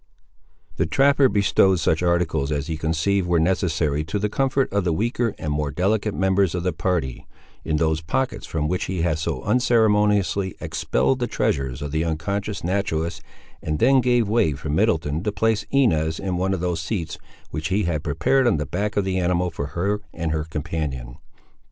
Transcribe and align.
The 0.77 0.87
trapper 0.87 1.29
bestowed 1.29 1.79
such 1.79 2.01
articles 2.01 2.51
as 2.51 2.65
he 2.65 2.75
conceived 2.75 3.27
were 3.27 3.39
necessary 3.39 4.03
to 4.05 4.17
the 4.17 4.29
comfort 4.29 4.73
of 4.73 4.83
the 4.83 4.91
weaker 4.91 5.35
and 5.37 5.53
more 5.53 5.69
delicate 5.69 6.15
members 6.15 6.55
of 6.55 6.63
the 6.63 6.73
party, 6.73 7.27
in 7.63 7.77
those 7.77 8.01
pockets 8.01 8.47
from 8.47 8.67
which 8.67 8.85
he 8.85 9.03
had 9.03 9.19
so 9.19 9.43
unceremoniously 9.43 10.55
expelled 10.59 11.19
the 11.19 11.27
treasures 11.27 11.83
of 11.83 11.91
the 11.91 12.03
unconscious 12.03 12.63
naturalist, 12.63 13.21
and 13.61 13.77
then 13.77 14.01
gave 14.01 14.27
way 14.27 14.53
for 14.53 14.69
Middleton 14.69 15.21
to 15.21 15.31
place 15.31 15.67
Inez 15.69 16.19
in 16.19 16.35
one 16.35 16.55
of 16.55 16.61
those 16.61 16.81
seats 16.81 17.19
which 17.51 17.67
he 17.67 17.83
had 17.83 18.01
prepared 18.03 18.47
on 18.47 18.57
the 18.57 18.65
back 18.65 18.97
of 18.97 19.05
the 19.05 19.19
animal 19.19 19.51
for 19.51 19.67
her 19.67 20.01
and 20.15 20.31
her 20.31 20.45
companion. 20.45 21.17